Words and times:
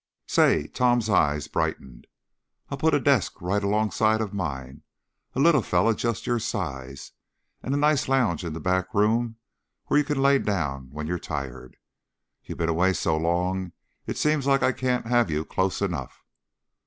"Say" 0.25 0.65
Tom's 0.73 1.11
eyes 1.11 1.47
brightened. 1.47 2.07
"I'll 2.69 2.77
put 2.79 2.95
a 2.95 2.99
desk 2.99 3.39
right 3.39 3.63
alongside 3.63 4.19
of 4.19 4.33
mine 4.33 4.81
a 5.35 5.39
little 5.39 5.61
feller, 5.61 5.93
just 5.93 6.25
your 6.25 6.39
size 6.39 7.11
and 7.61 7.71
a 7.75 7.77
nice 7.77 8.07
lounge 8.07 8.43
in 8.43 8.53
the 8.53 8.59
back 8.59 8.95
room, 8.95 9.35
where 9.85 9.99
you 9.99 10.03
can 10.03 10.19
lay 10.19 10.39
down 10.39 10.89
when 10.89 11.05
you're 11.05 11.19
tired. 11.19 11.77
You 12.43 12.55
been 12.55 12.67
away 12.67 12.93
so 12.93 13.15
long 13.15 13.73
it 14.07 14.17
seems 14.17 14.47
like 14.47 14.63
I 14.63 14.71
can't 14.71 15.05
have 15.05 15.29
you 15.29 15.45
close 15.45 15.83
enough." 15.83 16.25